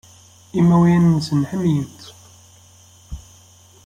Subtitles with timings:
[0.59, 2.05] Imawlan-nsen ḥemmlen-tt.